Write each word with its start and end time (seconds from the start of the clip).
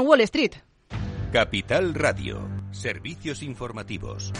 Wall 0.00 0.20
Street. 0.26 0.54
Capital 1.32 1.94
Radio, 1.94 2.48
servicios 2.70 3.42
informativos. 3.42 4.32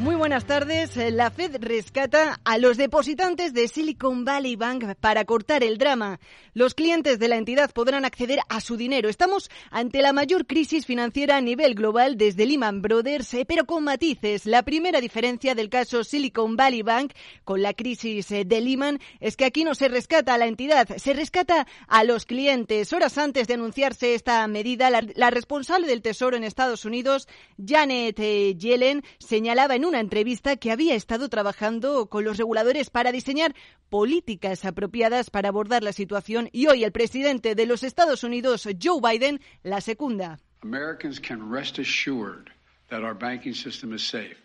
Muy 0.00 0.14
buenas 0.14 0.46
tardes. 0.46 0.96
La 0.96 1.30
Fed 1.30 1.56
rescata 1.60 2.40
a 2.42 2.56
los 2.56 2.78
depositantes 2.78 3.52
de 3.52 3.68
Silicon 3.68 4.24
Valley 4.24 4.56
Bank 4.56 4.94
para 4.98 5.26
cortar 5.26 5.62
el 5.62 5.76
drama. 5.76 6.18
Los 6.54 6.74
clientes 6.74 7.18
de 7.18 7.28
la 7.28 7.36
entidad 7.36 7.70
podrán 7.70 8.06
acceder 8.06 8.40
a 8.48 8.62
su 8.62 8.78
dinero. 8.78 9.10
Estamos 9.10 9.50
ante 9.70 10.00
la 10.00 10.14
mayor 10.14 10.46
crisis 10.46 10.86
financiera 10.86 11.36
a 11.36 11.42
nivel 11.42 11.74
global 11.74 12.16
desde 12.16 12.46
Lehman 12.46 12.80
Brothers, 12.80 13.34
eh, 13.34 13.44
pero 13.46 13.66
con 13.66 13.84
matices. 13.84 14.46
La 14.46 14.62
primera 14.62 15.02
diferencia 15.02 15.54
del 15.54 15.68
caso 15.68 16.02
Silicon 16.02 16.56
Valley 16.56 16.80
Bank 16.80 17.12
con 17.44 17.60
la 17.60 17.74
crisis 17.74 18.30
eh, 18.30 18.46
de 18.46 18.60
Lehman 18.62 19.00
es 19.20 19.36
que 19.36 19.44
aquí 19.44 19.64
no 19.64 19.74
se 19.74 19.88
rescata 19.88 20.32
a 20.32 20.38
la 20.38 20.46
entidad, 20.46 20.88
se 20.96 21.12
rescata 21.12 21.66
a 21.88 22.04
los 22.04 22.24
clientes. 22.24 22.90
Horas 22.94 23.18
antes 23.18 23.46
de 23.48 23.54
anunciarse 23.54 24.14
esta 24.14 24.46
medida, 24.48 24.88
la, 24.90 25.30
responsable 25.30 25.86
del 25.86 26.00
Tesoro 26.00 26.38
en 26.38 26.44
Estados 26.44 26.86
Unidos, 26.86 27.28
Janet 27.62 28.18
eh, 28.18 28.56
Yellen, 28.56 29.04
señalaba 29.18 29.76
en 29.76 29.84
un 29.84 29.89
una 29.90 29.98
entrevista 29.98 30.56
que 30.56 30.70
había 30.70 30.94
estado 30.94 31.28
trabajando 31.28 32.06
con 32.06 32.24
los 32.24 32.38
reguladores 32.38 32.90
para 32.90 33.10
diseñar 33.10 33.56
políticas 33.88 34.64
apropiadas 34.64 35.30
para 35.30 35.48
abordar 35.48 35.82
la 35.82 35.92
situación 35.92 36.48
y 36.52 36.68
hoy 36.68 36.84
el 36.84 36.92
presidente 36.92 37.56
de 37.56 37.66
los 37.66 37.82
Estados 37.82 38.22
Unidos, 38.22 38.68
Joe 38.80 39.00
Biden, 39.00 39.40
la 39.64 39.80
secunda. 39.80 40.38
Americans 40.62 41.18
can 41.18 41.50
rest 41.50 41.80
assured 41.80 42.50
that 42.88 43.02
our 43.02 43.14
banking 43.14 43.52
system 43.52 43.92
is 43.92 44.06
safe. 44.06 44.36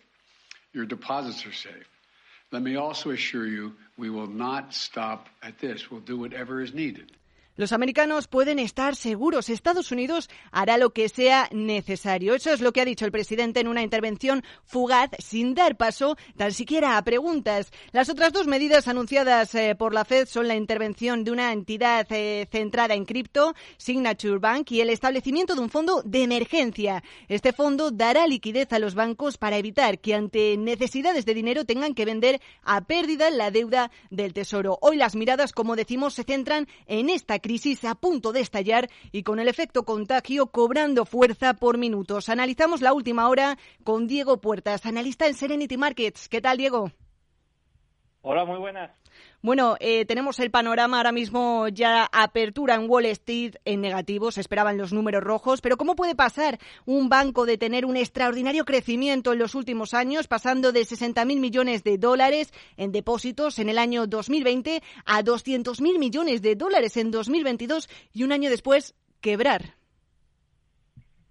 Your 0.72 0.84
deposits 0.84 1.46
are 1.46 1.54
safe. 1.54 1.86
Let 2.50 2.62
me 2.62 2.76
also 2.76 3.12
assure 3.12 3.46
you 3.46 3.72
we 3.96 4.10
will 4.10 4.28
not 4.28 4.74
stop 4.74 5.28
at 5.44 5.58
this. 5.60 5.92
We'll 5.92 6.00
do 6.00 6.18
whatever 6.18 6.60
is 6.60 6.74
needed. 6.74 7.12
Los 7.56 7.72
americanos 7.72 8.28
pueden 8.28 8.58
estar 8.58 8.96
seguros. 8.96 9.48
Estados 9.48 9.90
Unidos 9.90 10.28
hará 10.50 10.76
lo 10.76 10.90
que 10.90 11.08
sea 11.08 11.48
necesario. 11.52 12.34
Eso 12.34 12.52
es 12.52 12.60
lo 12.60 12.72
que 12.72 12.82
ha 12.82 12.84
dicho 12.84 13.06
el 13.06 13.12
presidente 13.12 13.60
en 13.60 13.68
una 13.68 13.82
intervención 13.82 14.44
fugaz, 14.64 15.10
sin 15.18 15.54
dar 15.54 15.76
paso 15.76 16.16
tan 16.36 16.52
siquiera 16.52 16.98
a 16.98 17.02
preguntas. 17.02 17.72
Las 17.92 18.10
otras 18.10 18.34
dos 18.34 18.46
medidas 18.46 18.88
anunciadas 18.88 19.54
eh, 19.54 19.74
por 19.74 19.94
la 19.94 20.04
Fed 20.04 20.28
son 20.28 20.48
la 20.48 20.54
intervención 20.54 21.24
de 21.24 21.30
una 21.30 21.52
entidad 21.52 22.06
eh, 22.10 22.46
centrada 22.52 22.94
en 22.94 23.06
cripto, 23.06 23.54
Signature 23.78 24.38
Bank, 24.38 24.70
y 24.72 24.82
el 24.82 24.90
establecimiento 24.90 25.54
de 25.54 25.62
un 25.62 25.70
fondo 25.70 26.02
de 26.04 26.24
emergencia. 26.24 27.02
Este 27.28 27.54
fondo 27.54 27.90
dará 27.90 28.26
liquidez 28.26 28.70
a 28.74 28.78
los 28.78 28.94
bancos 28.94 29.38
para 29.38 29.56
evitar 29.56 29.98
que 29.98 30.14
ante 30.14 30.58
necesidades 30.58 31.24
de 31.24 31.32
dinero 31.32 31.64
tengan 31.64 31.94
que 31.94 32.04
vender 32.04 32.40
a 32.62 32.82
pérdida 32.82 33.30
la 33.30 33.50
deuda 33.50 33.90
del 34.10 34.34
Tesoro. 34.34 34.78
Hoy 34.82 34.96
las 34.96 35.16
miradas, 35.16 35.52
como 35.52 35.74
decimos, 35.74 36.12
se 36.12 36.24
centran 36.24 36.68
en 36.86 37.08
esta 37.08 37.38
crisis 37.46 37.84
a 37.84 37.94
punto 37.94 38.32
de 38.32 38.40
estallar 38.40 38.88
y 39.12 39.22
con 39.22 39.38
el 39.38 39.46
efecto 39.46 39.84
contagio 39.84 40.48
cobrando 40.48 41.04
fuerza 41.04 41.54
por 41.54 41.78
minutos. 41.78 42.28
Analizamos 42.28 42.80
la 42.82 42.92
última 42.92 43.28
hora 43.28 43.56
con 43.84 44.08
Diego 44.08 44.40
Puertas, 44.40 44.84
analista 44.84 45.28
en 45.28 45.34
Serenity 45.34 45.76
Markets. 45.76 46.28
¿Qué 46.28 46.40
tal, 46.40 46.56
Diego? 46.56 46.90
Hola, 48.22 48.44
muy 48.44 48.58
buenas. 48.58 48.90
Bueno, 49.46 49.76
eh, 49.78 50.04
tenemos 50.06 50.40
el 50.40 50.50
panorama 50.50 50.96
ahora 50.96 51.12
mismo 51.12 51.68
ya 51.68 52.08
apertura 52.10 52.74
en 52.74 52.90
Wall 52.90 53.06
Street 53.06 53.54
en 53.64 53.80
negativo, 53.80 54.32
se 54.32 54.40
esperaban 54.40 54.76
los 54.76 54.92
números 54.92 55.22
rojos, 55.22 55.60
pero 55.60 55.76
¿cómo 55.76 55.94
puede 55.94 56.16
pasar 56.16 56.58
un 56.84 57.08
banco 57.08 57.46
de 57.46 57.56
tener 57.56 57.86
un 57.86 57.96
extraordinario 57.96 58.64
crecimiento 58.64 59.32
en 59.32 59.38
los 59.38 59.54
últimos 59.54 59.94
años, 59.94 60.26
pasando 60.26 60.72
de 60.72 60.80
60.000 60.80 61.38
millones 61.38 61.84
de 61.84 61.96
dólares 61.96 62.52
en 62.76 62.90
depósitos 62.90 63.60
en 63.60 63.68
el 63.68 63.78
año 63.78 64.08
2020 64.08 64.82
a 65.04 65.22
200.000 65.22 65.96
millones 65.96 66.42
de 66.42 66.56
dólares 66.56 66.96
en 66.96 67.12
2022 67.12 67.88
y 68.12 68.24
un 68.24 68.32
año 68.32 68.50
después 68.50 68.96
quebrar? 69.20 69.75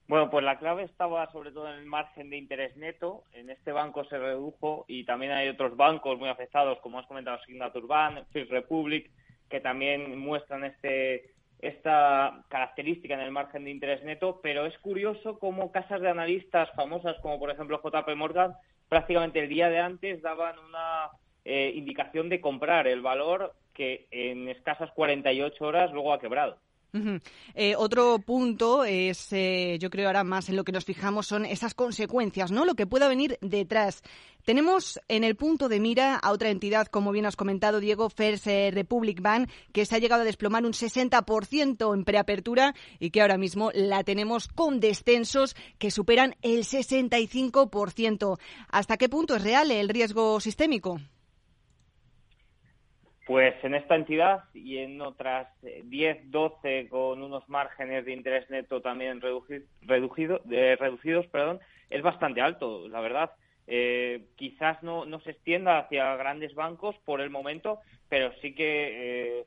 Bueno, 0.07 0.29
pues 0.29 0.45
la 0.45 0.59
clave 0.59 0.83
estaba 0.83 1.31
sobre 1.31 1.51
todo 1.51 1.67
en 1.67 1.79
el 1.79 1.85
margen 1.85 2.29
de 2.29 2.37
interés 2.37 2.77
neto. 2.77 3.23
En 3.33 3.49
este 3.49 3.71
banco 3.71 4.03
se 4.05 4.19
redujo 4.19 4.85
y 4.87 5.03
también 5.03 5.31
hay 5.31 5.49
otros 5.49 5.75
bancos 5.75 6.19
muy 6.19 6.29
afectados, 6.29 6.79
como 6.79 6.99
has 6.99 7.07
comentado, 7.07 7.39
Signature 7.45 7.87
Bank, 7.87 8.19
First 8.31 8.51
Republic, 8.51 9.09
que 9.49 9.59
también 9.61 10.19
muestran 10.19 10.63
este, 10.63 11.31
esta 11.59 12.45
característica 12.49 13.15
en 13.15 13.21
el 13.21 13.31
margen 13.31 13.63
de 13.63 13.71
interés 13.71 14.03
neto. 14.03 14.41
Pero 14.43 14.67
es 14.67 14.77
curioso 14.77 15.39
cómo 15.39 15.71
casas 15.71 16.01
de 16.01 16.09
analistas 16.09 16.69
famosas, 16.75 17.17
como 17.21 17.39
por 17.39 17.49
ejemplo 17.49 17.81
JP 17.83 18.15
Morgan, 18.15 18.53
prácticamente 18.87 19.39
el 19.39 19.49
día 19.49 19.69
de 19.69 19.79
antes 19.79 20.21
daban 20.21 20.59
una 20.59 21.09
eh, 21.45 21.73
indicación 21.75 22.29
de 22.29 22.41
comprar 22.41 22.87
el 22.87 23.01
valor 23.01 23.55
que 23.73 24.05
en 24.11 24.49
escasas 24.49 24.91
48 24.91 25.65
horas 25.65 25.91
luego 25.91 26.13
ha 26.13 26.19
quebrado. 26.19 26.59
Eh, 27.53 27.75
otro 27.77 28.19
punto 28.19 28.85
es, 28.85 29.27
eh, 29.31 29.77
yo 29.79 29.89
creo 29.89 30.07
ahora 30.07 30.23
más 30.23 30.49
en 30.49 30.55
lo 30.55 30.63
que 30.63 30.71
nos 30.71 30.85
fijamos 30.85 31.27
son 31.27 31.45
esas 31.45 31.73
consecuencias, 31.73 32.51
¿no? 32.51 32.65
Lo 32.65 32.75
que 32.75 32.87
pueda 32.87 33.07
venir 33.07 33.37
detrás. 33.41 34.01
Tenemos 34.45 34.99
en 35.07 35.23
el 35.23 35.35
punto 35.35 35.69
de 35.69 35.79
mira 35.79 36.15
a 36.15 36.31
otra 36.31 36.49
entidad, 36.49 36.87
como 36.87 37.11
bien 37.11 37.25
has 37.25 37.35
comentado, 37.35 37.79
Diego, 37.79 38.09
First 38.09 38.47
eh, 38.47 38.71
Republic 38.71 39.19
Bank, 39.21 39.49
que 39.73 39.85
se 39.85 39.95
ha 39.95 39.99
llegado 39.99 40.21
a 40.21 40.25
desplomar 40.25 40.65
un 40.65 40.73
60% 40.73 41.93
en 41.93 42.03
preapertura 42.05 42.75
y 42.99 43.09
que 43.09 43.21
ahora 43.21 43.37
mismo 43.37 43.71
la 43.73 44.03
tenemos 44.03 44.47
con 44.47 44.79
descensos 44.79 45.55
que 45.79 45.91
superan 45.91 46.35
el 46.43 46.63
65%. 46.63 48.39
¿Hasta 48.69 48.97
qué 48.97 49.09
punto 49.09 49.35
es 49.35 49.43
real 49.43 49.71
el 49.71 49.89
riesgo 49.89 50.39
sistémico? 50.39 50.99
Pues 53.25 53.55
en 53.63 53.73
esta 53.73 53.95
entidad 53.95 54.43
y 54.53 54.77
en 54.77 55.01
otras 55.01 55.47
10, 55.61 56.29
12 56.29 56.87
con 56.89 57.23
unos 57.23 57.47
márgenes 57.49 58.05
de 58.05 58.13
interés 58.13 58.49
neto 58.51 58.81
también 58.81 59.19
reducido, 59.19 60.41
reducidos, 60.45 61.25
perdón, 61.27 61.59
es 61.89 62.01
bastante 62.03 62.41
alto, 62.41 62.87
la 62.87 63.01
verdad. 63.01 63.31
Eh, 63.67 64.27
quizás 64.35 64.81
no, 64.83 65.05
no 65.05 65.19
se 65.21 65.31
extienda 65.31 65.79
hacia 65.79 66.15
grandes 66.17 66.53
bancos 66.53 66.95
por 67.03 67.19
el 67.19 67.31
momento, 67.31 67.79
pero 68.09 68.31
sí 68.41 68.53
que 68.53 69.39
eh, 69.39 69.45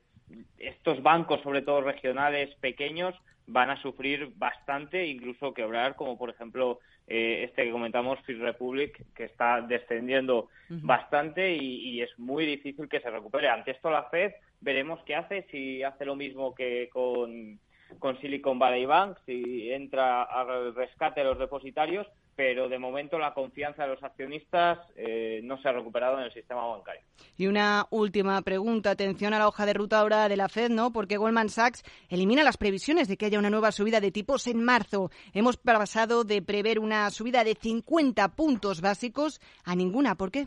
estos 0.59 1.03
bancos, 1.03 1.41
sobre 1.43 1.62
todo 1.62 1.81
regionales 1.81 2.55
pequeños, 2.56 3.15
van 3.48 3.70
a 3.70 3.81
sufrir 3.81 4.31
bastante, 4.36 5.06
incluso 5.06 5.54
quebrar, 5.54 5.97
como 5.97 6.19
por 6.19 6.31
ejemplo 6.31 6.78
eh, 7.06 7.44
este 7.44 7.64
que 7.64 7.72
comentamos, 7.72 8.20
First 8.20 8.42
Republic, 8.42 9.03
que 9.14 9.25
está 9.25 9.62
descendiendo 9.62 10.48
bastante 10.69 11.56
y, 11.56 12.03
es 12.03 12.10
muy 12.19 12.44
difícil 12.44 12.88
que 12.88 13.00
se 13.00 13.10
recupere. 13.10 13.48
Ante 13.48 13.72
esto 13.72 13.91
la 13.91 14.04
Fed 14.04 14.32
veremos 14.60 15.00
qué 15.04 15.14
hace, 15.14 15.47
si 15.50 15.82
hace 15.82 16.04
lo 16.04 16.14
mismo 16.14 16.54
que 16.54 16.91
con, 16.92 17.59
con 17.98 18.20
Silicon 18.20 18.59
Valley 18.59 18.84
Bank, 18.84 19.16
si 19.25 19.72
entra 19.72 20.22
al 20.22 20.75
rescate 20.75 21.20
de 21.20 21.26
los 21.26 21.38
depositarios 21.38 22.06
pero 22.38 22.69
de 22.69 22.78
momento 22.78 23.19
la 23.19 23.34
confianza 23.34 23.82
de 23.82 23.88
los 23.88 24.03
accionistas 24.04 24.78
eh, 24.94 25.41
no 25.43 25.60
se 25.60 25.69
ha 25.69 25.72
recuperado 25.72 26.19
en 26.19 26.25
el 26.26 26.32
sistema 26.32 26.65
bancario. 26.65 27.03
Y 27.37 27.49
una 27.49 27.88
última 27.91 28.41
pregunta, 28.43 28.93
atención 28.93 29.34
a 29.34 29.41
la 29.41 29.49
hoja 29.49 29.66
de 29.66 29.72
ruta 29.72 29.99
ahora 29.99 30.28
de 30.28 30.37
la 30.37 30.48
Fed, 30.48 30.71
¿no? 30.71 30.93
Porque 30.93 31.16
Goldman 31.16 31.48
Sachs 31.48 31.82
elimina 32.09 32.44
las 32.44 32.56
previsiones 32.56 33.09
de 33.09 33.16
que 33.16 33.27
haya 33.27 33.41
una 33.41 33.50
nueva 33.50 33.72
subida 33.72 34.00
de 34.00 34.12
tipos 34.12 34.47
en 34.47 34.62
marzo. 34.62 35.10
Hemos 35.34 35.56
pasado 35.56 36.22
de 36.22 36.41
prever 36.41 36.78
una 36.78 37.10
subida 37.10 37.43
de 37.43 37.56
50 37.60 38.28
puntos 38.37 38.82
básicos 38.82 39.41
a 39.65 39.75
ninguna. 39.75 40.15
¿Por 40.15 40.31
qué? 40.31 40.47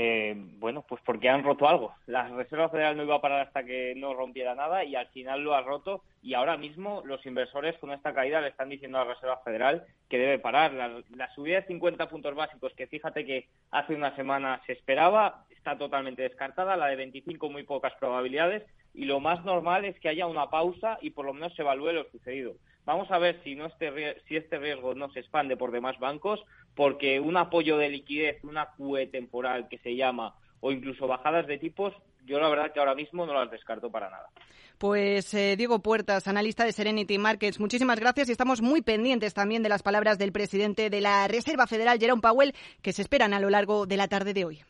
Eh, 0.00 0.32
bueno, 0.60 0.84
pues 0.88 1.02
porque 1.04 1.28
han 1.28 1.42
roto 1.42 1.68
algo. 1.68 1.92
La 2.06 2.28
Reserva 2.28 2.68
Federal 2.68 2.96
no 2.96 3.02
iba 3.02 3.16
a 3.16 3.20
parar 3.20 3.40
hasta 3.40 3.64
que 3.64 3.94
no 3.96 4.14
rompiera 4.14 4.54
nada 4.54 4.84
y 4.84 4.94
al 4.94 5.08
final 5.08 5.42
lo 5.42 5.56
ha 5.56 5.62
roto 5.62 6.04
y 6.22 6.34
ahora 6.34 6.56
mismo 6.56 7.02
los 7.04 7.26
inversores 7.26 7.76
con 7.78 7.90
esta 7.90 8.14
caída 8.14 8.40
le 8.40 8.46
están 8.46 8.68
diciendo 8.68 8.98
a 8.98 9.04
la 9.04 9.14
Reserva 9.14 9.38
Federal 9.38 9.84
que 10.08 10.18
debe 10.18 10.38
parar. 10.38 10.72
La, 10.72 11.34
subida 11.34 11.62
de 11.62 11.66
50 11.66 12.08
puntos 12.08 12.32
básicos, 12.36 12.72
que 12.74 12.86
fíjate 12.86 13.26
que 13.26 13.48
hace 13.72 13.92
una 13.92 14.14
semana 14.14 14.62
se 14.66 14.74
esperaba, 14.74 15.44
está 15.50 15.76
totalmente 15.76 16.22
descartada, 16.22 16.76
la 16.76 16.86
de 16.86 16.94
25 16.94 17.50
muy 17.50 17.64
pocas 17.64 17.92
probabilidades 17.98 18.62
y 18.94 19.04
lo 19.04 19.18
más 19.18 19.44
normal 19.44 19.84
es 19.84 19.98
que 19.98 20.10
haya 20.10 20.28
una 20.28 20.48
pausa 20.48 20.98
y 21.02 21.10
por 21.10 21.26
lo 21.26 21.34
menos 21.34 21.56
se 21.56 21.62
evalúe 21.62 21.90
lo 21.90 22.04
sucedido. 22.10 22.52
Vamos 22.88 23.10
a 23.10 23.18
ver 23.18 23.38
si, 23.44 23.54
no 23.54 23.66
este, 23.66 24.16
si 24.26 24.36
este 24.36 24.58
riesgo 24.58 24.94
no 24.94 25.10
se 25.10 25.20
expande 25.20 25.58
por 25.58 25.72
demás 25.72 25.98
bancos, 25.98 26.40
porque 26.74 27.20
un 27.20 27.36
apoyo 27.36 27.76
de 27.76 27.90
liquidez, 27.90 28.42
una 28.44 28.70
QE 28.78 29.08
temporal 29.08 29.68
que 29.68 29.76
se 29.76 29.94
llama, 29.94 30.34
o 30.60 30.72
incluso 30.72 31.06
bajadas 31.06 31.46
de 31.46 31.58
tipos, 31.58 31.92
yo 32.24 32.40
la 32.40 32.48
verdad 32.48 32.72
que 32.72 32.80
ahora 32.80 32.94
mismo 32.94 33.26
no 33.26 33.34
las 33.34 33.50
descarto 33.50 33.90
para 33.90 34.08
nada. 34.08 34.30
Pues 34.78 35.34
eh, 35.34 35.56
Diego 35.58 35.80
Puertas, 35.80 36.28
analista 36.28 36.64
de 36.64 36.72
Serenity 36.72 37.18
Markets, 37.18 37.60
muchísimas 37.60 38.00
gracias 38.00 38.30
y 38.30 38.32
estamos 38.32 38.62
muy 38.62 38.80
pendientes 38.80 39.34
también 39.34 39.62
de 39.62 39.68
las 39.68 39.82
palabras 39.82 40.16
del 40.16 40.32
presidente 40.32 40.88
de 40.88 41.02
la 41.02 41.28
Reserva 41.28 41.66
Federal, 41.66 41.98
Jerome 41.98 42.22
Powell, 42.22 42.54
que 42.80 42.94
se 42.94 43.02
esperan 43.02 43.34
a 43.34 43.40
lo 43.40 43.50
largo 43.50 43.84
de 43.84 43.98
la 43.98 44.08
tarde 44.08 44.32
de 44.32 44.46
hoy. 44.46 44.62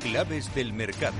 Claves 0.00 0.52
del 0.56 0.72
mercado. 0.72 1.14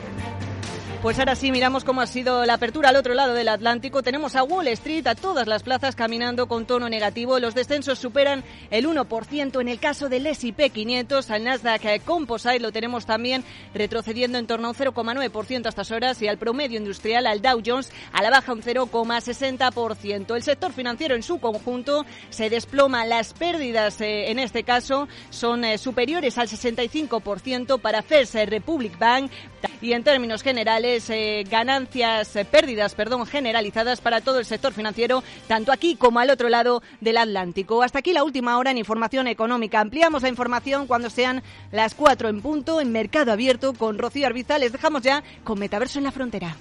Pues 1.02 1.18
ahora 1.18 1.34
sí, 1.34 1.50
miramos 1.50 1.82
cómo 1.82 2.02
ha 2.02 2.06
sido 2.06 2.44
la 2.44 2.54
apertura 2.54 2.90
al 2.90 2.96
otro 2.96 3.14
lado 3.14 3.32
del 3.32 3.48
Atlántico. 3.48 4.02
Tenemos 4.02 4.36
a 4.36 4.42
Wall 4.42 4.68
Street, 4.68 5.06
a 5.06 5.14
todas 5.14 5.46
las 5.48 5.62
plazas 5.62 5.96
caminando 5.96 6.46
con 6.46 6.66
tono 6.66 6.90
negativo. 6.90 7.38
Los 7.38 7.54
descensos 7.54 7.98
superan 7.98 8.44
el 8.70 8.86
1% 8.86 9.62
en 9.62 9.68
el 9.68 9.80
caso 9.80 10.10
del 10.10 10.26
S&P 10.26 10.68
500. 10.68 11.30
Al 11.30 11.44
Nasdaq 11.44 12.04
Composite 12.04 12.60
lo 12.60 12.70
tenemos 12.70 13.06
también 13.06 13.44
retrocediendo 13.72 14.36
en 14.36 14.46
torno 14.46 14.66
a 14.66 14.70
un 14.72 14.76
0,9% 14.76 15.64
a 15.64 15.68
estas 15.70 15.90
horas 15.90 16.20
y 16.20 16.28
al 16.28 16.36
promedio 16.36 16.76
industrial, 16.76 17.26
al 17.26 17.40
Dow 17.40 17.62
Jones, 17.64 17.90
a 18.12 18.22
la 18.22 18.28
baja 18.28 18.52
un 18.52 18.60
0,60%. 18.60 20.36
El 20.36 20.42
sector 20.42 20.70
financiero 20.74 21.14
en 21.14 21.22
su 21.22 21.40
conjunto 21.40 22.04
se 22.28 22.50
desploma. 22.50 23.06
Las 23.06 23.32
pérdidas 23.32 24.02
eh, 24.02 24.30
en 24.30 24.38
este 24.38 24.64
caso 24.64 25.08
son 25.30 25.64
eh, 25.64 25.78
superiores 25.78 26.36
al 26.36 26.48
65% 26.48 27.80
para 27.80 28.02
First 28.02 28.34
Republic 28.34 28.98
Bank 28.98 29.30
y 29.80 29.92
en 29.92 30.04
términos 30.04 30.42
generales 30.42 31.08
eh, 31.10 31.44
ganancias, 31.48 32.34
eh, 32.36 32.44
pérdidas, 32.44 32.94
perdón, 32.94 33.26
generalizadas 33.26 34.00
para 34.00 34.20
todo 34.20 34.38
el 34.38 34.44
sector 34.44 34.72
financiero, 34.72 35.22
tanto 35.48 35.72
aquí 35.72 35.96
como 35.96 36.20
al 36.20 36.30
otro 36.30 36.48
lado 36.48 36.82
del 37.00 37.16
Atlántico. 37.16 37.82
Hasta 37.82 38.00
aquí 38.00 38.12
la 38.12 38.24
última 38.24 38.58
hora 38.58 38.70
en 38.70 38.78
información 38.78 39.26
económica. 39.26 39.80
Ampliamos 39.80 40.22
la 40.22 40.28
información 40.28 40.86
cuando 40.86 41.10
sean 41.10 41.42
las 41.72 41.94
cuatro 41.94 42.28
en 42.28 42.40
punto 42.40 42.80
en 42.80 42.92
Mercado 42.92 43.32
Abierto 43.32 43.72
con 43.74 43.98
Rocío 43.98 44.26
Arbiza. 44.26 44.58
Les 44.58 44.72
dejamos 44.72 45.02
ya 45.02 45.22
con 45.44 45.58
Metaverso 45.58 45.98
en 45.98 46.04
la 46.04 46.12
Frontera. 46.12 46.56